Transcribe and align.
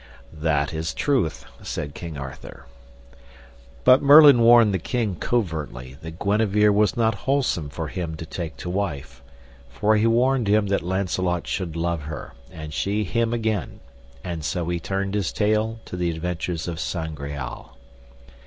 That 0.33 0.73
is 0.73 0.95
truth, 0.95 1.45
said 1.61 1.93
King 1.93 2.17
Arthur. 2.17 2.65
But 3.83 4.01
Merlin 4.01 4.39
warned 4.41 4.73
the 4.73 4.79
king 4.79 5.15
covertly 5.15 5.95
that 6.01 6.17
Guenever 6.17 6.71
was 6.73 6.97
not 6.97 7.13
wholesome 7.29 7.69
for 7.69 7.87
him 7.87 8.15
to 8.15 8.25
take 8.25 8.57
to 8.57 8.69
wife, 8.71 9.21
for 9.69 9.97
he 9.97 10.07
warned 10.07 10.47
him 10.47 10.65
that 10.69 10.81
Launcelot 10.81 11.45
should 11.45 11.75
love 11.75 12.01
her, 12.01 12.33
and 12.51 12.73
she 12.73 13.03
him 13.03 13.31
again; 13.31 13.79
and 14.23 14.43
so 14.43 14.67
he 14.69 14.79
turned 14.79 15.13
his 15.13 15.31
tale 15.31 15.79
to 15.85 15.95
the 15.95 16.09
adventures 16.09 16.67
of 16.67 16.79
Sangreal. 16.79 17.77